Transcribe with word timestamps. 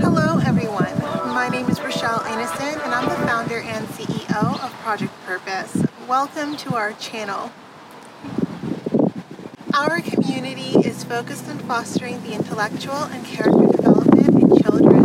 Hello, 0.00 0.40
everyone. 0.44 0.98
My 1.32 1.48
name 1.48 1.68
is 1.70 1.80
Rochelle 1.80 2.24
Innocent, 2.26 2.82
and 2.82 2.92
I'm 2.92 3.08
the 3.08 3.14
founder 3.24 3.60
and 3.60 3.86
CEO 3.86 4.60
of 4.60 4.72
Project 4.82 5.12
Purpose. 5.24 5.84
Welcome 6.08 6.56
to 6.56 6.74
our 6.74 6.92
channel. 6.94 7.52
Our 9.72 10.00
community 10.00 10.76
is 10.80 11.04
focused 11.04 11.48
on 11.48 11.58
fostering 11.60 12.20
the 12.24 12.32
intellectual 12.32 13.04
and 13.04 13.24
character 13.24 13.68
development 13.76 14.42
in 14.42 14.60
children. 14.60 15.02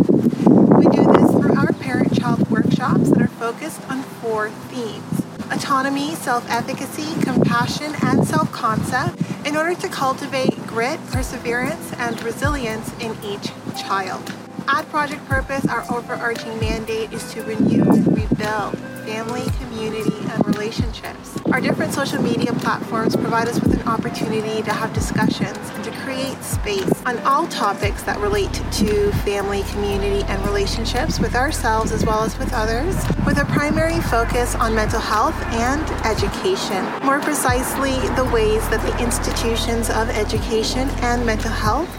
We 0.78 0.86
do 0.86 1.06
this 1.12 1.30
through 1.30 1.56
our 1.56 1.74
parent 1.74 2.20
child 2.20 2.50
workshops 2.50 3.12
that 3.12 3.22
are 3.22 3.28
focused 3.28 3.88
on 3.88 4.02
four 4.02 4.50
themes 4.50 5.22
autonomy, 5.52 6.16
self 6.16 6.50
efficacy, 6.50 7.22
compassion, 7.22 7.94
and 8.02 8.28
self 8.28 8.52
concept 8.52 9.27
in 9.48 9.56
order 9.56 9.74
to 9.74 9.88
cultivate 9.88 10.54
grit, 10.68 11.00
perseverance, 11.08 11.94
and 11.94 12.22
resilience 12.22 12.92
in 13.00 13.16
each 13.24 13.48
child. 13.82 14.22
At 14.68 14.82
Project 14.90 15.26
Purpose, 15.26 15.66
our 15.68 15.86
overarching 15.90 16.60
mandate 16.60 17.14
is 17.14 17.32
to 17.32 17.44
renew 17.44 17.82
and 17.84 18.08
rebuild 18.08 18.78
family, 19.08 19.46
community, 19.62 20.18
and 20.32 20.46
relationships. 20.46 21.40
Our 21.46 21.62
different 21.62 21.94
social 21.94 22.22
media 22.22 22.52
platforms 22.52 23.16
provide 23.16 23.48
us 23.48 23.58
with 23.62 23.80
an 23.80 23.88
opportunity 23.88 24.62
to 24.62 24.74
have 24.74 24.92
discussions 24.92 25.58
and 25.58 25.84
to 25.86 25.92
create 26.02 26.36
space 26.44 26.92
on 27.06 27.18
all 27.20 27.48
topics 27.48 28.04
that 28.04 28.20
relate 28.20 28.52
to 28.52 29.12
family, 29.24 29.64
community, 29.72 30.26
and 30.28 30.46
relationships 30.46 31.22
with 31.22 31.36
ourselves 31.36 31.94
as 31.94 32.06
well 32.06 32.22
as 32.22 32.38
with 32.38 32.52
others, 32.52 32.96
with 33.26 33.38
a 33.38 33.46
primary 33.46 34.02
focus 34.02 34.56
on 34.56 34.76
mental 34.76 35.00
health 35.00 35.42
and 35.54 35.84
education. 36.06 36.84
More 37.06 37.22
precisely, 37.22 37.96
the 38.18 38.30
ways 38.34 38.68
that 38.68 38.82
the 38.82 39.02
institutions 39.02 39.90
of 39.90 40.10
education 40.10 40.90
and 41.00 41.26
mental 41.26 41.52
health 41.52 41.90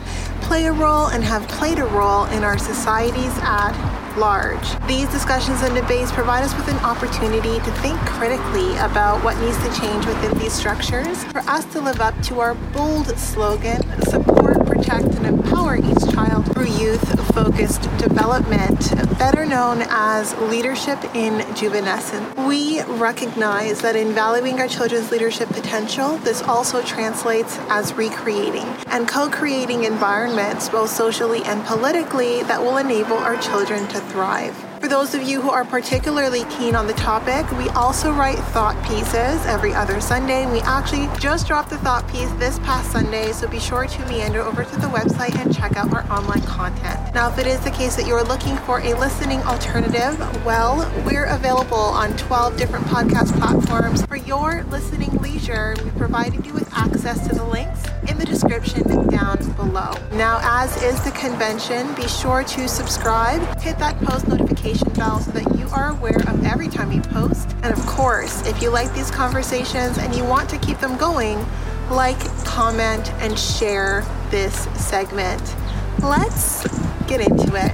play 0.43 0.67
a 0.67 0.73
role 0.73 1.07
and 1.07 1.25
have 1.25 1.49
played 1.49 1.79
a 1.79 1.87
role 1.87 2.27
in 2.27 2.45
our 2.45 2.59
societies 2.59 3.33
at 3.41 3.98
large. 4.19 4.69
These 4.87 5.09
discussions 5.09 5.63
and 5.63 5.75
debates 5.75 6.11
provide 6.13 6.45
us 6.45 6.55
with 6.57 6.69
an 6.69 6.77
opportunity 6.79 7.59
to 7.61 7.71
think 7.81 7.99
critically 8.01 8.73
about 8.79 9.23
what 9.23 9.39
needs 9.39 9.57
to 9.59 9.81
change 9.81 10.05
within 10.07 10.37
these 10.39 10.53
structures 10.53 11.25
for 11.25 11.39
us 11.41 11.65
to 11.73 11.81
live 11.81 12.01
up 12.01 12.21
to 12.25 12.41
our 12.41 12.55
bold 12.73 13.07
slogan 13.19 13.81
support, 14.03 14.67
protect, 14.67 15.07
and 15.07 15.27
empower 15.27 15.77
each 15.77 16.13
child 16.13 16.45
through 16.53 16.67
youth 16.67 17.18
focused 17.33 17.83
development, 17.99 18.93
better 19.19 19.45
known 19.45 19.83
as 19.89 20.37
leadership 20.39 20.99
in 21.15 21.41
juvenescence. 21.55 22.47
We 22.47 22.83
recognize 22.83 23.81
that 23.83 23.97
in 23.97 24.13
valuing 24.13 24.61
our 24.61 24.69
children's 24.69 25.11
leadership 25.11 25.49
potential, 25.49 26.19
this 26.19 26.43
also 26.43 26.83
translates 26.83 27.59
as 27.69 27.93
recreating 27.95 28.67
and 28.87 29.09
co 29.09 29.29
creating 29.29 29.85
environments, 29.85 30.69
both 30.69 30.91
socially 30.91 31.43
and 31.45 31.65
politically, 31.65 32.43
that 32.45 32.61
will 32.61 32.77
enable 32.77 33.17
our 33.17 33.37
children 33.37 33.87
to 33.89 34.01
thrive. 34.01 34.68
For 34.89 34.95
those 34.95 35.15
of 35.15 35.23
you 35.23 35.43
who 35.43 35.51
are 35.51 35.67
particularly 35.67 36.45
keen 36.45 36.75
on 36.75 36.87
the 36.87 36.95
topic, 36.95 37.45
we 37.59 37.69
also 37.71 38.11
write 38.11 38.39
thought 38.39 38.75
pieces 38.87 39.45
every 39.45 39.75
other 39.75 40.01
Sunday. 40.01 40.51
We 40.51 40.61
actually 40.61 41.11
just 41.21 41.47
dropped 41.47 41.69
the 41.69 41.77
thought 41.77 42.09
piece 42.09 42.31
this 42.39 42.59
past 42.61 42.91
Sunday, 42.91 43.33
so 43.33 43.47
be 43.49 43.59
sure 43.59 43.87
to 43.87 44.07
meander 44.07 44.41
over 44.41 44.65
to 44.65 44.77
the 44.77 44.87
website 44.87 45.39
and 45.39 45.55
check 45.55 45.77
out 45.77 45.93
our 45.93 46.11
online 46.11 46.41
content. 46.41 47.15
Now, 47.15 47.31
if 47.31 47.39
it 47.39 47.47
is 47.47 47.61
the 47.61 47.71
case 47.71 47.97
that 47.97 48.07
you're 48.07 48.25
looking 48.25 48.57
for 48.57 48.81
a 48.81 48.95
listening 48.95 49.43
alternative, 49.43 50.19
well, 50.47 50.91
we're 51.05 51.27
available 51.27 51.77
on 51.77 52.17
12 52.17 52.57
different 52.57 52.87
podcast 52.87 53.39
platforms. 53.39 54.07
For 54.07 54.17
your 54.17 54.65
listening 54.71 55.15
leisure, 55.19 55.77
we 55.85 55.91
provided 55.91 56.47
you 56.47 56.55
with 56.55 56.73
access 56.73 57.29
to 57.29 57.35
the 57.35 57.45
links 57.45 57.85
in 58.09 58.17
the 58.17 58.25
description 58.25 59.09
down 59.09 59.37
below. 59.53 59.93
Now, 60.13 60.41
as 60.43 60.83
is 60.83 60.99
the 61.05 61.11
convention, 61.11 61.95
be 61.95 62.09
sure 62.09 62.43
to 62.43 62.69
subscribe, 62.69 63.61
hit 63.61 63.79
that 63.81 64.01
post 64.01 64.27
notification 64.29 64.78
notification 64.79 64.93
bell 64.95 65.21
so 65.21 65.31
that 65.33 65.59
you 65.59 65.69
are 65.71 65.91
aware 65.91 66.19
of 66.29 66.45
every 66.45 66.69
time 66.69 66.89
we 66.89 67.01
post. 67.01 67.55
And 67.63 67.73
of 67.73 67.87
course, 67.87 68.47
if 68.47 68.63
you 68.63 68.71
like 68.71 68.93
these 68.95 69.11
conversations 69.11 69.99
and 69.99 70.15
you 70.15 70.25
want 70.25 70.49
to 70.51 70.59
keep 70.59 70.79
them 70.79 70.97
going, 70.97 71.45
like, 71.91 72.19
comment, 72.45 73.13
and 73.15 73.39
share 73.39 74.05
this 74.31 74.55
segment. 74.75 75.57
Let's 76.01 76.67
get 77.07 77.21
into 77.21 77.55
it. 77.57 77.73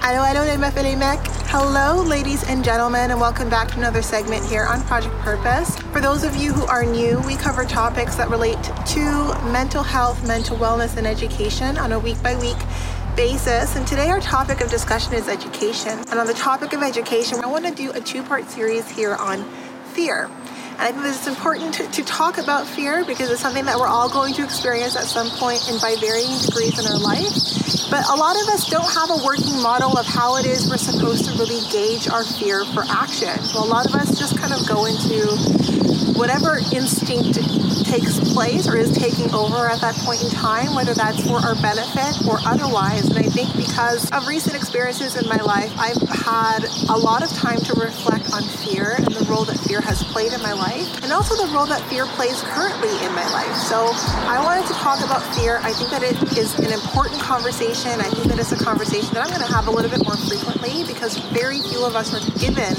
Hello, 0.00 0.22
hello, 0.24 0.44
Hello, 1.50 2.02
ladies 2.02 2.48
and 2.48 2.62
gentlemen, 2.62 3.10
and 3.10 3.18
welcome 3.18 3.48
back 3.48 3.68
to 3.68 3.78
another 3.78 4.02
segment 4.02 4.44
here 4.44 4.64
on 4.64 4.82
Project 4.82 5.14
Purpose. 5.20 5.78
For 5.92 6.00
those 6.00 6.22
of 6.22 6.36
you 6.36 6.52
who 6.52 6.66
are 6.66 6.84
new, 6.84 7.20
we 7.26 7.36
cover 7.36 7.64
topics 7.64 8.16
that 8.16 8.28
relate 8.28 8.62
to 8.62 9.50
mental 9.50 9.82
health, 9.82 10.26
mental 10.28 10.58
wellness, 10.58 10.98
and 10.98 11.06
education 11.06 11.78
on 11.78 11.92
a 11.92 11.98
week 11.98 12.22
by 12.22 12.36
week 12.36 12.58
basis. 13.18 13.74
And 13.74 13.84
today, 13.84 14.10
our 14.10 14.20
topic 14.20 14.60
of 14.60 14.70
discussion 14.70 15.12
is 15.12 15.26
education. 15.26 15.98
And 16.06 16.20
on 16.20 16.28
the 16.28 16.38
topic 16.38 16.72
of 16.72 16.84
education, 16.84 17.40
I 17.42 17.48
want 17.48 17.66
to 17.66 17.74
do 17.74 17.90
a 17.90 18.00
two 18.00 18.22
part 18.22 18.48
series 18.48 18.88
here 18.88 19.16
on 19.16 19.42
fear. 19.90 20.30
And 20.78 20.86
I 20.86 20.92
think 20.92 21.02
that 21.02 21.16
it's 21.16 21.26
important 21.26 21.74
to, 21.74 21.90
to, 21.90 22.04
talk 22.04 22.38
about 22.38 22.64
fear 22.64 23.04
because 23.04 23.28
it's 23.32 23.40
something 23.40 23.64
that 23.64 23.76
we're 23.76 23.88
all 23.88 24.08
going 24.08 24.34
to 24.34 24.44
experience 24.44 24.94
at 24.94 25.02
some 25.02 25.30
point 25.30 25.58
and 25.68 25.80
by 25.80 25.96
varying 25.98 26.30
degrees 26.46 26.78
in 26.78 26.86
our 26.86 27.00
life. 27.02 27.90
But 27.90 28.06
a 28.06 28.14
lot 28.14 28.38
of 28.38 28.46
us 28.54 28.70
don't 28.70 28.86
have 28.86 29.10
a 29.10 29.18
working 29.26 29.58
model 29.60 29.98
of 29.98 30.06
how 30.06 30.36
it 30.36 30.46
is 30.46 30.70
we're 30.70 30.78
supposed 30.78 31.24
to 31.26 31.32
really 31.42 31.58
gauge 31.74 32.06
our 32.06 32.22
fear 32.22 32.64
for 32.66 32.84
action. 32.86 33.34
So 33.42 33.58
a 33.58 33.66
lot 33.66 33.84
of 33.84 33.98
us 33.98 34.16
just 34.16 34.38
kind 34.38 34.54
of 34.54 34.62
go 34.68 34.86
into 34.86 35.34
whatever 36.14 36.62
instinct 36.70 37.34
takes 37.88 38.20
place 38.34 38.68
or 38.68 38.76
is 38.76 38.92
taking 38.92 39.32
over 39.32 39.66
at 39.66 39.80
that 39.80 39.94
point 40.04 40.22
in 40.22 40.28
time, 40.28 40.74
whether 40.74 40.92
that's 40.92 41.24
for 41.26 41.40
our 41.40 41.54
benefit 41.56 42.20
or 42.28 42.36
otherwise. 42.44 43.08
And 43.08 43.18
I 43.18 43.28
think 43.32 43.48
because 43.56 44.10
of 44.12 44.28
recent 44.28 44.54
experiences 44.54 45.16
in 45.16 45.26
my 45.28 45.40
life, 45.40 45.72
I've 45.78 45.96
had 46.08 46.68
a 46.92 46.96
lot 46.96 47.24
of 47.24 47.30
time 47.32 47.58
to 47.64 47.72
reflect 47.80 48.32
on 48.32 48.42
fear 48.60 48.96
and 48.98 49.08
the 49.08 49.24
role 49.24 49.44
that 49.44 49.56
fear 49.64 49.80
has 49.80 50.04
played 50.04 50.32
in 50.32 50.42
my 50.42 50.52
life, 50.52 51.02
and 51.02 51.12
also 51.12 51.34
the 51.34 51.50
role 51.52 51.66
that 51.66 51.80
fear 51.88 52.04
plays 52.12 52.42
currently 52.52 52.92
in 53.04 53.12
my 53.14 53.24
life. 53.32 53.56
So 53.56 53.88
I 54.28 54.36
wanted 54.44 54.66
to 54.68 54.74
talk 54.74 55.00
about 55.00 55.22
fear. 55.34 55.58
I 55.62 55.72
think 55.72 55.90
that 55.90 56.02
it 56.02 56.16
is 56.36 56.58
an 56.58 56.72
important 56.72 57.20
conversation. 57.22 58.00
I 58.00 58.10
think 58.12 58.28
that 58.28 58.38
it's 58.38 58.52
a 58.52 58.62
conversation 58.62 59.14
that 59.14 59.24
I'm 59.24 59.32
going 59.32 59.46
to 59.46 59.52
have 59.52 59.66
a 59.66 59.70
little 59.70 59.90
bit 59.90 60.04
more 60.04 60.16
frequently 60.28 60.84
because 60.84 61.16
very 61.32 61.60
few 61.60 61.84
of 61.86 61.96
us 61.96 62.12
are 62.12 62.24
given 62.38 62.76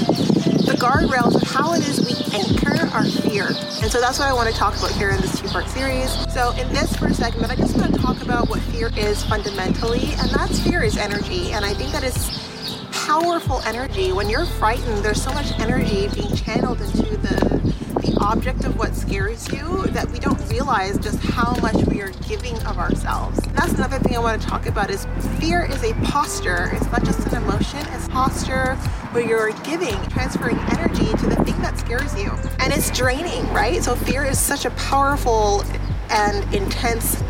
the 0.70 0.78
guardrails 0.78 1.34
of 1.34 1.42
how 1.42 1.74
it 1.74 1.82
is 1.82 1.98
we 2.06 2.14
anchor 2.34 2.86
our 2.94 3.04
fear. 3.04 3.46
And 3.48 3.90
so 3.90 4.00
that's 4.00 4.18
what 4.18 4.28
I 4.28 4.32
want 4.32 4.48
to 4.48 4.54
talk 4.54 4.76
about 4.76 4.90
here 4.92 5.10
in 5.10 5.20
this 5.20 5.40
two 5.40 5.48
part 5.48 5.68
series. 5.68 6.10
So, 6.32 6.52
in 6.52 6.68
this 6.72 6.94
first 6.96 7.16
segment, 7.16 7.50
I 7.50 7.56
just 7.56 7.76
want 7.76 7.94
to 7.94 8.00
talk 8.00 8.22
about 8.22 8.48
what 8.48 8.60
fear 8.60 8.90
is 8.96 9.22
fundamentally, 9.24 10.12
and 10.18 10.30
that's 10.30 10.60
fear 10.60 10.82
is 10.82 10.96
energy. 10.96 11.52
And 11.52 11.64
I 11.64 11.74
think 11.74 11.92
that 11.92 12.02
is 12.04 12.48
powerful 12.92 13.60
energy. 13.62 14.12
When 14.12 14.28
you're 14.28 14.46
frightened, 14.46 15.04
there's 15.04 15.22
so 15.22 15.32
much 15.32 15.52
energy 15.58 16.08
being 16.14 16.34
channeled 16.34 16.80
into 16.80 17.16
the 17.16 17.60
the 18.00 18.16
object 18.20 18.64
of 18.64 18.78
what 18.78 18.94
scares 18.94 19.46
you 19.52 19.86
that 19.88 20.08
we 20.10 20.18
don't 20.18 20.40
realize 20.48 20.96
just 20.98 21.18
how 21.18 21.54
much 21.56 21.74
we 21.86 22.00
are 22.00 22.10
giving 22.28 22.56
of 22.62 22.78
ourselves. 22.78 23.38
And 23.46 23.54
that's 23.56 23.72
another 23.74 23.98
thing 23.98 24.16
I 24.16 24.20
want 24.20 24.40
to 24.40 24.48
talk 24.48 24.66
about 24.66 24.90
is 24.90 25.06
fear 25.38 25.64
is 25.64 25.82
a 25.84 25.92
posture. 26.04 26.70
It's 26.72 26.90
not 26.90 27.04
just 27.04 27.26
an 27.26 27.42
emotion, 27.42 27.80
it's 27.92 28.08
posture 28.08 28.78
where 29.12 29.26
you're 29.26 29.52
giving, 29.64 29.96
transferring 30.08 30.58
energy 30.70 31.06
to 31.06 31.26
the 31.26 31.36
thing 31.44 31.60
that 31.62 31.76
scares 31.78 32.14
you. 32.18 32.30
And 32.60 32.72
it's 32.72 32.90
draining, 32.90 33.46
right? 33.52 33.82
So 33.82 33.94
fear 33.94 34.24
is 34.24 34.38
such 34.38 34.64
a 34.64 34.70
powerful 34.70 35.64
and 36.10 36.54
intense 36.54 37.22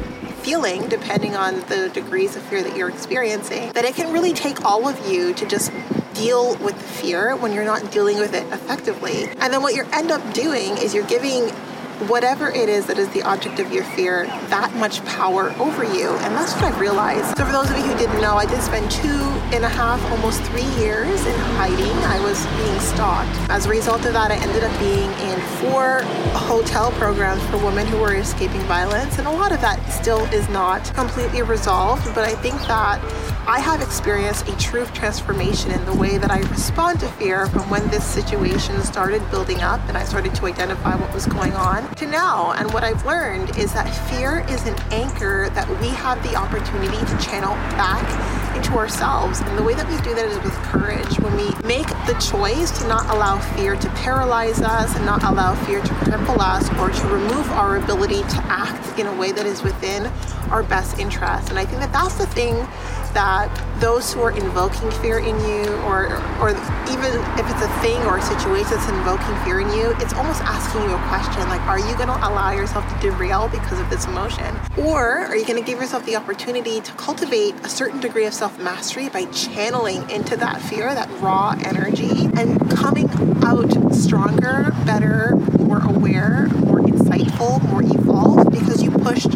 feeling, 0.42 0.88
depending 0.88 1.36
on 1.36 1.60
the 1.68 1.90
degrees 1.92 2.36
of 2.36 2.42
fear 2.42 2.62
that 2.62 2.76
you're 2.76 2.88
experiencing, 2.88 3.72
that 3.72 3.84
it 3.84 3.94
can 3.94 4.12
really 4.12 4.32
take 4.32 4.64
all 4.64 4.88
of 4.88 5.10
you 5.10 5.34
to 5.34 5.46
just 5.46 5.72
deal 6.14 6.56
with 6.58 6.76
the 6.76 6.84
fear 6.84 7.36
when 7.36 7.52
you're 7.52 7.64
not 7.64 7.90
dealing 7.90 8.18
with 8.18 8.34
it 8.34 8.46
effectively. 8.52 9.24
And 9.38 9.52
then 9.52 9.62
what 9.62 9.74
you 9.74 9.84
end 9.92 10.10
up 10.10 10.34
doing 10.34 10.76
is 10.78 10.94
you're 10.94 11.06
giving 11.06 11.50
whatever 12.08 12.48
it 12.48 12.68
is 12.68 12.86
that 12.86 12.98
is 12.98 13.08
the 13.10 13.22
object 13.22 13.58
of 13.58 13.72
your 13.72 13.84
fear 13.84 14.26
that 14.48 14.74
much 14.76 15.04
power 15.04 15.50
over 15.58 15.84
you. 15.84 16.08
And 16.08 16.34
that's 16.34 16.54
what 16.54 16.64
I've 16.64 16.80
realized. 16.80 17.36
So, 17.36 17.44
for 17.44 17.52
those 17.52 17.70
of 17.70 17.76
you 17.76 17.84
who 17.84 17.96
didn't 17.98 18.20
know, 18.20 18.36
I 18.36 18.46
did 18.46 18.62
spend 18.62 18.90
two 18.90 19.08
and 19.52 19.64
a 19.64 19.68
half, 19.68 20.02
almost 20.10 20.42
three 20.44 20.68
years 20.80 21.26
in 21.26 21.34
hiding. 21.56 21.92
I 22.04 22.20
was 22.20 22.44
being 22.56 22.80
stalked. 22.80 23.30
As 23.50 23.66
a 23.66 23.68
result 23.68 24.04
of 24.06 24.12
that, 24.14 24.30
I 24.30 24.36
ended 24.36 24.64
up 24.64 24.78
being 24.80 25.10
in 25.28 25.40
four 25.60 26.02
hotel 26.32 26.90
programs 26.92 27.42
for 27.50 27.58
women 27.58 27.86
who 27.86 27.98
were 27.98 28.14
escaping 28.14 28.62
violence. 28.62 29.18
And 29.18 29.26
a 29.26 29.30
lot 29.30 29.52
of 29.52 29.60
that 29.60 29.78
still 29.90 30.24
is 30.26 30.48
not 30.48 30.84
completely 30.94 31.42
resolved, 31.42 32.06
but 32.14 32.24
I 32.24 32.34
think 32.36 32.56
that 32.66 33.00
I 33.46 33.58
have 33.58 33.80
experienced 33.80 34.48
a 34.48 34.56
true 34.58 34.84
transformation 34.86 35.70
in 35.70 35.84
the 35.86 35.94
way 35.94 36.18
that 36.18 36.30
I 36.30 36.40
respond 36.50 37.00
to 37.00 37.08
fear 37.12 37.46
from 37.46 37.68
when 37.70 37.86
this 37.88 38.04
situation 38.04 38.80
started 38.82 39.28
building 39.30 39.62
up 39.62 39.80
and 39.88 39.96
I 39.96 40.04
started 40.04 40.34
to 40.36 40.46
identify 40.46 40.94
what 40.94 41.12
was 41.14 41.26
going 41.26 41.54
on 41.54 41.92
to 41.96 42.06
now. 42.06 42.52
And 42.52 42.72
what 42.72 42.84
I've 42.84 43.04
learned 43.06 43.56
is 43.56 43.72
that 43.72 43.88
fear 44.10 44.44
is 44.48 44.66
an 44.66 44.76
anchor 44.92 45.48
that 45.54 45.68
we 45.80 45.88
have 45.88 46.22
the 46.22 46.36
opportunity 46.36 46.98
to 46.98 47.18
channel 47.18 47.54
back 47.76 48.04
into 48.54 48.74
ourselves. 48.74 49.40
And 49.40 49.58
the 49.58 49.62
way 49.62 49.74
that 49.74 49.88
we 49.88 49.96
do 50.02 50.14
that 50.14 50.26
is 50.26 50.36
with 50.44 50.54
courage. 50.64 51.18
When 51.20 51.34
we 51.34 51.50
make 51.66 51.88
the 52.06 52.16
choice 52.20 52.70
to 52.80 52.88
not 52.88 53.08
allow 53.14 53.38
fear 53.56 53.74
to 53.74 53.88
paralyze 53.90 54.60
us 54.60 54.94
and 54.96 55.06
not 55.06 55.24
allow 55.24 55.54
fear 55.64 55.80
to 55.80 55.94
cripple 55.94 56.38
us 56.38 56.68
or 56.78 56.90
to 56.90 57.08
remove 57.08 57.50
our 57.52 57.78
ability 57.78 58.22
to 58.22 58.44
act 58.48 58.98
in 58.98 59.06
a 59.06 59.16
way 59.16 59.32
that 59.32 59.46
is 59.46 59.62
within 59.62 60.06
our 60.50 60.62
best 60.62 60.98
interest. 60.98 61.48
And 61.48 61.58
I 61.58 61.64
think 61.64 61.80
that 61.80 61.92
that's 61.92 62.16
the 62.16 62.26
thing 62.26 62.66
that 63.10 63.50
those 63.80 64.12
who 64.12 64.20
are 64.20 64.30
invoking 64.30 64.90
fear 65.02 65.18
in 65.18 65.38
you, 65.40 65.72
or 65.84 66.16
or 66.40 66.50
even 66.90 67.12
if 67.38 67.46
it's 67.48 67.62
a 67.62 67.72
thing 67.80 68.00
or 68.02 68.18
a 68.18 68.22
situation 68.22 68.70
that's 68.70 68.88
invoking 68.88 69.34
fear 69.44 69.60
in 69.60 69.68
you, 69.72 69.94
it's 69.98 70.12
almost 70.14 70.42
asking 70.42 70.82
you 70.82 70.94
a 70.94 71.08
question 71.08 71.48
like, 71.48 71.60
are 71.62 71.78
you 71.78 71.94
going 71.96 72.08
to 72.08 72.28
allow 72.28 72.50
yourself 72.50 72.86
to 72.92 73.00
derail 73.00 73.48
because 73.48 73.80
of 73.80 73.88
this 73.90 74.06
emotion, 74.06 74.56
or 74.78 75.20
are 75.20 75.36
you 75.36 75.46
going 75.46 75.58
to 75.58 75.66
give 75.66 75.80
yourself 75.80 76.04
the 76.06 76.16
opportunity 76.16 76.80
to 76.80 76.92
cultivate 76.92 77.54
a 77.64 77.68
certain 77.68 78.00
degree 78.00 78.26
of 78.26 78.34
self 78.34 78.58
mastery 78.58 79.08
by 79.08 79.24
channeling 79.26 80.08
into 80.10 80.36
that 80.36 80.60
fear, 80.60 80.94
that 80.94 81.08
raw 81.20 81.56
energy, 81.64 82.28
and 82.36 82.70
coming 82.70 83.08
out 83.44 83.70
stronger, 83.94 84.72
better, 84.84 85.36
more 85.58 85.82
aware, 85.84 86.48
more 86.58 86.80
insightful, 86.80 87.62
more 87.68 87.82
evolved 87.82 88.50
because 88.50 88.82
you 88.82 88.90
pushed 88.90 89.30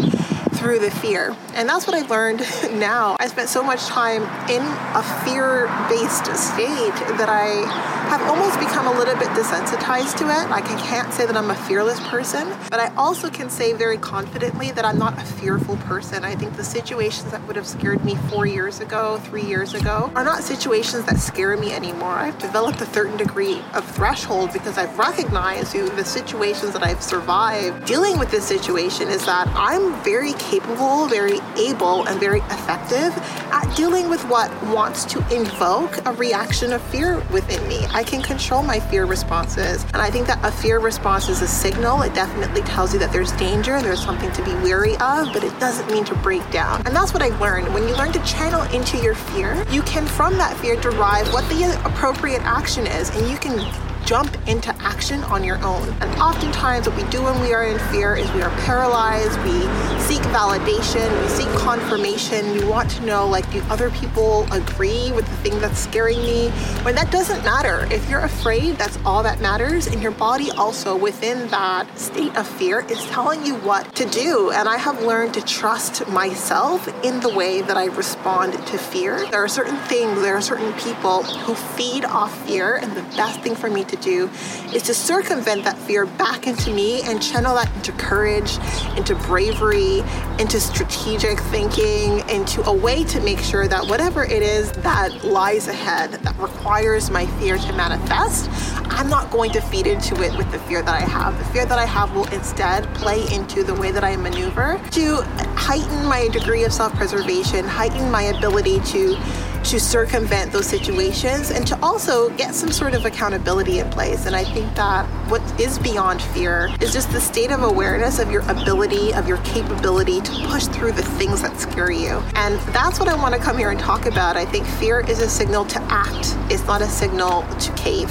through 0.54 0.78
the 0.78 0.90
fear. 0.90 1.36
And 1.54 1.68
that's 1.68 1.86
what 1.86 1.94
I've 1.94 2.10
learned 2.10 2.40
now. 2.72 3.16
I 3.20 3.28
spent 3.28 3.48
so 3.48 3.62
much 3.62 3.86
time 3.86 4.22
in 4.50 4.62
a 4.94 5.02
fear 5.24 5.66
based 5.88 6.26
state 6.36 6.94
that 7.16 7.28
I 7.28 7.94
have 8.08 8.22
almost 8.22 8.58
become 8.60 8.86
a 8.86 8.92
little 8.92 9.16
bit 9.16 9.28
desensitized 9.28 10.18
to 10.18 10.24
it. 10.24 10.50
Like, 10.50 10.64
I 10.64 10.80
can't 10.80 11.12
say 11.12 11.26
that 11.26 11.36
I'm 11.36 11.50
a 11.50 11.54
fearless 11.54 11.98
person, 12.08 12.48
but 12.70 12.78
I 12.78 12.94
also 12.96 13.30
can 13.30 13.48
say 13.48 13.72
very 13.72 13.98
confidently 13.98 14.70
that 14.72 14.84
I'm 14.84 14.98
not 14.98 15.18
a 15.18 15.24
fearful 15.24 15.76
person. 15.78 16.24
I 16.24 16.34
think 16.34 16.56
the 16.56 16.64
situations 16.64 17.30
that 17.30 17.44
would 17.46 17.56
have 17.56 17.66
scared 17.66 18.04
me 18.04 18.16
four 18.28 18.46
years 18.46 18.80
ago, 18.80 19.18
three 19.18 19.42
years 19.42 19.74
ago, 19.74 20.12
are 20.14 20.24
not 20.24 20.42
situations 20.42 21.04
that 21.06 21.18
scare 21.18 21.56
me 21.56 21.72
anymore. 21.72 22.12
I've 22.12 22.38
developed 22.38 22.80
a 22.80 22.86
certain 22.86 23.16
degree 23.16 23.62
of 23.72 23.84
threshold 23.84 24.52
because 24.52 24.76
I've 24.76 24.96
recognized 24.98 25.68
through 25.68 25.90
the 25.90 26.04
situations 26.04 26.72
that 26.72 26.82
I've 26.82 27.02
survived 27.02 27.86
dealing 27.86 28.18
with 28.18 28.30
this 28.30 28.44
situation 28.44 29.08
is 29.08 29.24
that 29.26 29.48
I'm 29.54 30.02
very 30.04 30.34
capable, 30.34 31.06
very 31.06 31.40
able, 31.56 32.06
and 32.06 32.18
very 32.20 32.40
effective 32.40 33.12
at 33.52 33.76
dealing 33.76 34.08
with 34.08 34.22
what 34.28 34.50
wants 34.64 35.04
to 35.04 35.18
invoke 35.34 36.04
a 36.06 36.12
reaction 36.12 36.72
of 36.72 36.82
fear 36.82 37.20
within 37.32 37.66
me. 37.68 37.86
I 37.90 38.02
can 38.02 38.22
control 38.22 38.62
my 38.62 38.80
fear 38.80 39.04
responses. 39.04 39.84
And 39.84 39.96
I 39.96 40.10
think 40.10 40.26
that 40.26 40.44
a 40.44 40.50
fear 40.50 40.78
response 40.78 41.28
is 41.28 41.42
a 41.42 41.48
signal. 41.48 42.02
It 42.02 42.14
definitely 42.14 42.62
tells 42.62 42.92
you 42.92 42.98
that 43.00 43.12
there's 43.12 43.32
danger, 43.32 43.80
there's 43.80 44.02
something 44.02 44.30
to 44.32 44.44
be 44.44 44.54
wary 44.56 44.96
of, 44.98 45.32
but 45.32 45.44
it 45.44 45.58
doesn't 45.60 45.90
mean 45.90 46.04
to 46.06 46.14
break 46.16 46.48
down. 46.50 46.82
And 46.86 46.94
that's 46.94 47.12
what 47.12 47.22
I've 47.22 47.40
learned. 47.40 47.72
When 47.72 47.86
you 47.88 47.94
learn 47.96 48.12
to 48.12 48.24
channel 48.24 48.62
into 48.74 48.98
your 48.98 49.14
fear, 49.14 49.64
you 49.70 49.82
can, 49.82 50.06
from 50.06 50.34
that 50.38 50.56
fear, 50.56 50.76
derive 50.80 51.32
what 51.32 51.48
the 51.48 51.80
appropriate 51.84 52.42
action 52.42 52.86
is, 52.86 53.10
and 53.10 53.28
you 53.28 53.36
can 53.36 53.58
jump 54.04 54.36
into 54.48 54.74
action 54.80 55.22
on 55.24 55.42
your 55.42 55.58
own. 55.64 55.88
And 56.00 56.20
oftentimes, 56.20 56.88
what 56.88 56.96
we 56.96 57.08
do 57.10 57.22
when 57.22 57.40
we 57.40 57.52
are 57.52 57.64
in 57.64 57.78
fear 57.90 58.16
is 58.16 58.30
we 58.32 58.42
are 58.42 58.54
paralyzed, 58.60 59.38
we 59.40 59.60
seek 60.00 60.22
validation, 60.32 61.10
we 61.22 61.28
seek 61.28 61.48
confirmation, 61.58 62.52
we 62.52 62.64
want 62.64 62.90
to 62.90 63.04
know 63.04 63.26
like, 63.26 63.50
do 63.50 63.62
other 63.70 63.90
people 63.90 64.46
agree 64.52 65.12
with 65.12 65.26
the 65.26 65.36
thing 65.36 65.58
that's 65.60 65.78
scaring 65.78 66.18
me? 66.18 66.50
When 66.82 66.94
that 66.94 67.10
doesn't 67.10 67.42
matter. 67.44 67.86
If 67.90 68.08
you're 68.10 68.20
afraid, 68.20 68.76
that's 68.76 68.98
all 69.04 69.22
that 69.22 69.40
matters. 69.40 69.86
And 69.86 70.02
your 70.02 70.12
body 70.12 70.50
also, 70.52 70.96
within 70.96 71.48
that 71.48 71.98
state 71.98 72.36
of 72.36 72.46
fear, 72.46 72.80
is 72.86 73.02
telling 73.06 73.44
you 73.46 73.54
what 73.56 73.94
to 73.96 74.04
do. 74.06 74.50
And 74.50 74.68
I 74.68 74.76
have 74.76 75.02
learned 75.02 75.34
to 75.34 75.42
trust 75.42 76.06
myself 76.08 76.86
in 77.04 77.20
the 77.20 77.28
way 77.28 77.62
that 77.62 77.76
I 77.76 77.86
respond 77.86 78.52
to 78.52 78.78
fear. 78.78 79.26
There 79.30 79.42
are 79.42 79.48
certain 79.48 79.76
things, 79.88 80.20
there 80.20 80.36
are 80.36 80.42
certain 80.42 80.72
people 80.74 81.22
who 81.22 81.54
feed 81.54 82.04
off 82.04 82.46
fear, 82.46 82.76
and 82.76 82.92
the 82.92 83.02
best 83.16 83.40
thing 83.40 83.54
for 83.54 83.70
me 83.70 83.84
to 83.84 83.93
to 83.94 84.02
do 84.02 84.30
is 84.74 84.82
to 84.84 84.94
circumvent 84.94 85.64
that 85.64 85.78
fear 85.78 86.06
back 86.06 86.46
into 86.46 86.72
me 86.72 87.02
and 87.02 87.22
channel 87.22 87.54
that 87.54 87.74
into 87.76 87.92
courage, 87.92 88.58
into 88.96 89.14
bravery, 89.14 90.00
into 90.38 90.60
strategic 90.60 91.38
thinking, 91.40 92.28
into 92.28 92.62
a 92.68 92.72
way 92.72 93.04
to 93.04 93.20
make 93.20 93.38
sure 93.38 93.68
that 93.68 93.86
whatever 93.86 94.24
it 94.24 94.42
is 94.42 94.72
that 94.72 95.24
lies 95.24 95.68
ahead 95.68 96.12
that 96.12 96.38
requires 96.38 97.10
my 97.10 97.26
fear 97.38 97.56
to 97.58 97.72
manifest, 97.72 98.48
I'm 98.90 99.08
not 99.08 99.30
going 99.30 99.50
to 99.52 99.60
feed 99.60 99.86
into 99.86 100.22
it 100.22 100.36
with 100.36 100.50
the 100.52 100.58
fear 100.60 100.82
that 100.82 100.94
I 100.94 101.04
have. 101.04 101.38
The 101.38 101.44
fear 101.46 101.66
that 101.66 101.78
I 101.78 101.86
have 101.86 102.14
will 102.14 102.28
instead 102.28 102.92
play 102.94 103.26
into 103.32 103.62
the 103.62 103.74
way 103.74 103.90
that 103.90 104.04
I 104.04 104.16
maneuver 104.16 104.80
to 104.92 105.22
heighten 105.56 106.06
my 106.06 106.28
degree 106.28 106.64
of 106.64 106.72
self 106.72 106.94
preservation, 106.94 107.64
heighten 107.64 108.10
my 108.10 108.22
ability 108.22 108.80
to 108.80 109.16
to 109.64 109.80
circumvent 109.80 110.52
those 110.52 110.66
situations 110.66 111.50
and 111.50 111.66
to 111.66 111.78
also 111.82 112.28
get 112.36 112.54
some 112.54 112.70
sort 112.70 112.94
of 112.94 113.04
accountability 113.06 113.78
in 113.78 113.88
place. 113.90 114.26
And 114.26 114.36
I 114.36 114.44
think 114.44 114.74
that 114.74 115.08
what 115.28 115.42
is 115.60 115.78
beyond 115.78 116.20
fear 116.20 116.68
is 116.80 116.92
just 116.92 117.10
the 117.10 117.20
state 117.20 117.50
of 117.50 117.62
awareness 117.62 118.18
of 118.18 118.30
your 118.30 118.42
ability, 118.50 119.12
of 119.14 119.26
your 119.26 119.38
capability 119.38 120.20
to 120.20 120.32
push 120.48 120.66
through 120.66 120.92
the 120.92 121.02
things 121.02 121.40
that 121.42 121.58
scare 121.58 121.90
you. 121.90 122.22
And 122.34 122.58
that's 122.74 122.98
what 122.98 123.08
I 123.08 123.14
want 123.14 123.34
to 123.34 123.40
come 123.40 123.56
here 123.56 123.70
and 123.70 123.80
talk 123.80 124.06
about. 124.06 124.36
I 124.36 124.44
think 124.44 124.66
fear 124.66 125.00
is 125.00 125.20
a 125.20 125.28
signal 125.28 125.64
to 125.66 125.80
act, 125.90 126.36
it's 126.50 126.66
not 126.66 126.82
a 126.82 126.86
signal 126.86 127.42
to 127.42 127.72
cave. 127.72 128.10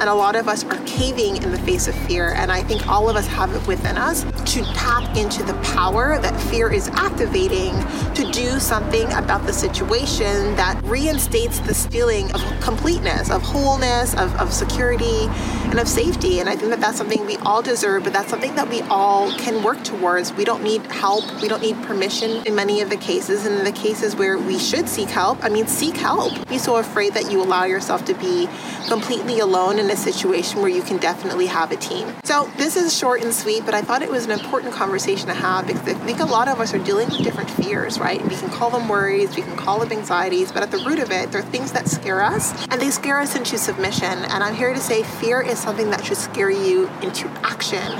And 0.00 0.08
a 0.08 0.14
lot 0.14 0.36
of 0.36 0.48
us 0.48 0.64
are 0.64 0.80
caving 0.84 1.42
in 1.42 1.50
the 1.50 1.58
face 1.58 1.88
of 1.88 1.94
fear. 2.06 2.32
And 2.34 2.52
I 2.52 2.62
think 2.62 2.86
all 2.88 3.08
of 3.08 3.16
us 3.16 3.26
have 3.26 3.52
it 3.54 3.66
within 3.66 3.96
us 3.96 4.22
to 4.22 4.62
tap 4.74 5.16
into 5.16 5.42
the 5.42 5.54
power 5.74 6.18
that 6.20 6.38
fear 6.42 6.72
is 6.72 6.88
activating 6.88 7.72
to 8.14 8.30
do 8.32 8.60
something 8.60 9.10
about 9.12 9.44
the 9.44 9.52
situation 9.52 10.54
that 10.56 10.80
reinstates 10.84 11.60
this 11.60 11.86
feeling 11.86 12.32
of 12.32 12.42
completeness, 12.60 13.30
of 13.30 13.42
wholeness, 13.42 14.14
of, 14.14 14.34
of 14.36 14.52
security, 14.52 15.26
and 15.70 15.78
of 15.78 15.88
safety. 15.88 16.40
And 16.40 16.47
I 16.48 16.56
think 16.56 16.70
that 16.70 16.80
that's 16.80 16.96
something 16.96 17.26
we 17.26 17.36
all 17.38 17.60
deserve, 17.60 18.04
but 18.04 18.12
that's 18.12 18.30
something 18.30 18.54
that 18.54 18.68
we 18.68 18.80
all 18.82 19.30
can 19.38 19.62
work 19.62 19.84
towards. 19.84 20.32
We 20.32 20.44
don't 20.44 20.62
need 20.62 20.82
help, 20.86 21.24
we 21.42 21.48
don't 21.48 21.60
need 21.60 21.76
permission 21.82 22.46
in 22.46 22.54
many 22.54 22.80
of 22.80 22.88
the 22.88 22.96
cases. 22.96 23.44
And 23.44 23.58
in 23.58 23.64
the 23.64 23.72
cases 23.72 24.16
where 24.16 24.38
we 24.38 24.58
should 24.58 24.88
seek 24.88 25.10
help, 25.10 25.44
I 25.44 25.50
mean, 25.50 25.66
seek 25.66 25.96
help. 25.96 26.48
Be 26.48 26.58
so 26.58 26.76
afraid 26.76 27.12
that 27.14 27.30
you 27.30 27.42
allow 27.42 27.64
yourself 27.64 28.04
to 28.06 28.14
be 28.14 28.48
completely 28.88 29.40
alone 29.40 29.78
in 29.78 29.90
a 29.90 29.96
situation 29.96 30.60
where 30.60 30.70
you 30.70 30.82
can 30.82 30.96
definitely 30.96 31.46
have 31.46 31.70
a 31.70 31.76
team. 31.76 32.14
So 32.24 32.50
this 32.56 32.76
is 32.76 32.96
short 32.96 33.22
and 33.22 33.34
sweet, 33.34 33.66
but 33.66 33.74
I 33.74 33.82
thought 33.82 34.00
it 34.00 34.10
was 34.10 34.24
an 34.24 34.30
important 34.30 34.72
conversation 34.72 35.26
to 35.26 35.34
have 35.34 35.66
because 35.66 35.86
I 35.86 35.94
think 36.06 36.20
a 36.20 36.24
lot 36.24 36.48
of 36.48 36.60
us 36.60 36.72
are 36.72 36.78
dealing 36.78 37.08
with 37.08 37.22
different 37.22 37.50
fears, 37.50 37.98
right? 37.98 38.22
We 38.26 38.36
can 38.36 38.48
call 38.48 38.70
them 38.70 38.88
worries, 38.88 39.36
we 39.36 39.42
can 39.42 39.56
call 39.56 39.80
them 39.80 39.92
anxieties, 39.92 40.50
but 40.50 40.62
at 40.62 40.70
the 40.70 40.78
the 40.78 40.88
root 40.88 40.98
of 40.98 41.10
it, 41.10 41.30
they're 41.32 41.42
things 41.42 41.72
that 41.72 41.88
scare 41.88 42.22
us, 42.22 42.52
and 42.68 42.80
they 42.80 42.90
scare 42.90 43.18
us 43.18 43.34
into 43.34 43.58
submission. 43.58 44.06
And 44.06 44.44
I'm 44.44 44.54
here 44.54 44.72
to 44.72 44.80
say 44.80 45.02
fear 45.02 45.40
is 45.40 45.58
something 45.58 45.90
that 45.90 46.04
should 46.04 46.16
scare 46.16 46.37
you 46.38 46.88
into 47.02 47.26
action, 47.42 47.92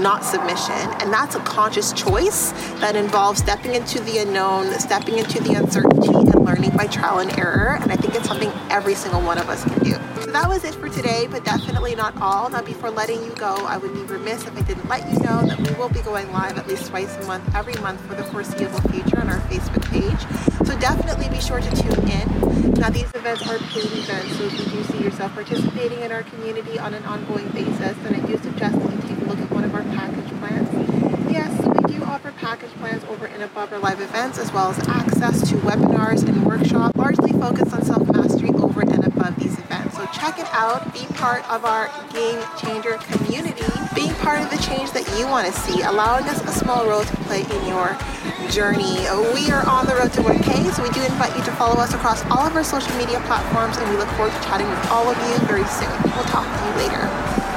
not 0.00 0.24
submission. 0.24 0.72
And 1.00 1.12
that's 1.12 1.34
a 1.34 1.40
conscious 1.40 1.92
choice 1.92 2.52
that 2.80 2.96
involves 2.96 3.40
stepping 3.40 3.74
into 3.74 4.00
the 4.00 4.18
unknown, 4.18 4.72
stepping 4.80 5.18
into 5.18 5.42
the 5.42 5.54
uncertainty, 5.54 6.08
and 6.08 6.44
learning 6.44 6.70
by 6.70 6.86
trial 6.86 7.18
and 7.18 7.38
error. 7.38 7.78
And 7.80 7.92
I 7.92 7.96
think 7.96 8.14
it's 8.14 8.26
something 8.26 8.50
every 8.70 8.94
single 8.94 9.20
one 9.20 9.36
of 9.38 9.48
us 9.50 9.62
can 9.64 9.78
do. 9.84 9.92
So 10.22 10.30
that 10.30 10.48
was 10.48 10.64
it 10.64 10.74
for 10.74 10.88
today, 10.88 11.26
but 11.30 11.44
definitely 11.44 11.94
not 11.94 12.18
all. 12.20 12.48
Now, 12.48 12.62
before 12.62 12.90
letting 12.90 13.22
you 13.22 13.30
go, 13.32 13.54
I 13.66 13.76
would 13.76 13.92
be 13.92 14.00
remiss 14.04 14.46
if 14.46 14.56
I 14.56 14.62
didn't 14.62 14.88
let 14.88 15.06
you 15.10 15.18
know 15.18 15.44
that 15.46 15.58
we 15.58 15.74
will 15.74 15.90
be 15.90 16.00
going 16.00 16.32
live 16.32 16.56
at 16.56 16.66
least 16.66 16.86
twice 16.86 17.14
a 17.16 17.26
month, 17.26 17.54
every 17.54 17.74
month 17.82 18.00
for 18.06 18.14
the 18.14 18.24
foreseeable 18.24 18.80
future 18.90 19.20
on 19.20 19.28
our 19.28 19.40
Facebook 19.50 19.84
page. 19.90 20.51
So 20.64 20.78
definitely 20.78 21.28
be 21.28 21.40
sure 21.40 21.60
to 21.60 21.70
tune 21.70 22.08
in. 22.08 22.72
Now 22.74 22.90
these 22.90 23.12
events 23.14 23.42
are 23.48 23.58
paid 23.58 23.84
events, 23.84 24.36
so 24.36 24.44
if 24.44 24.58
you 24.58 24.64
do 24.66 24.84
see 24.84 25.02
yourself 25.02 25.34
participating 25.34 26.00
in 26.00 26.12
our 26.12 26.22
community 26.22 26.78
on 26.78 26.94
an 26.94 27.04
ongoing 27.04 27.48
basis, 27.48 27.96
then 28.02 28.14
I 28.14 28.20
do 28.26 28.38
suggest 28.38 28.78
that 28.78 28.92
you 28.92 29.00
take 29.08 29.18
a 29.24 29.28
look 29.28 29.38
at 29.38 29.50
one 29.50 29.64
of 29.64 29.74
our 29.74 29.82
package 29.82 30.28
plans. 30.38 30.68
Yes, 31.32 31.50
we 31.60 31.94
do 31.94 32.04
offer 32.04 32.32
package 32.32 32.70
plans 32.72 33.02
over 33.04 33.26
and 33.26 33.42
above 33.42 33.72
our 33.72 33.78
live 33.78 34.00
events, 34.00 34.38
as 34.38 34.52
well 34.52 34.70
as 34.70 34.78
access 34.88 35.48
to 35.48 35.56
webinars 35.56 36.26
and 36.28 36.44
workshops, 36.46 36.96
largely 36.96 37.32
focused 37.32 37.72
on 37.72 37.84
self-mastery 37.84 38.50
over 38.50 38.82
and 38.82 39.04
above 39.06 39.36
these 39.36 39.58
events. 39.58 39.96
So 39.96 40.01
check 40.12 40.38
it 40.38 40.46
out, 40.52 40.92
be 40.92 41.06
part 41.14 41.48
of 41.50 41.64
our 41.64 41.90
Game 42.12 42.40
Changer 42.58 42.98
community, 43.10 43.64
being 43.94 44.14
part 44.16 44.40
of 44.40 44.50
the 44.50 44.58
change 44.58 44.92
that 44.92 45.08
you 45.18 45.26
want 45.26 45.46
to 45.46 45.52
see, 45.52 45.82
allowing 45.82 46.24
us 46.24 46.40
a 46.44 46.52
small 46.52 46.86
role 46.86 47.02
to 47.04 47.16
play 47.28 47.42
in 47.42 47.66
your 47.66 47.96
journey. 48.50 49.02
We 49.34 49.50
are 49.50 49.66
on 49.66 49.86
the 49.86 49.96
road 49.96 50.12
to 50.14 50.22
1K, 50.22 50.72
so 50.72 50.82
we 50.82 50.90
do 50.90 51.02
invite 51.02 51.36
you 51.36 51.42
to 51.44 51.52
follow 51.52 51.80
us 51.80 51.94
across 51.94 52.22
all 52.26 52.46
of 52.46 52.54
our 52.54 52.64
social 52.64 52.94
media 52.96 53.20
platforms, 53.26 53.76
and 53.78 53.88
we 53.90 53.96
look 53.96 54.08
forward 54.14 54.32
to 54.32 54.40
chatting 54.44 54.68
with 54.68 54.86
all 54.90 55.08
of 55.08 55.16
you 55.16 55.46
very 55.46 55.66
soon. 55.66 55.90
We'll 56.14 56.28
talk 56.28 56.46
to 56.46 56.60
you 56.66 56.72
later. 56.86 57.51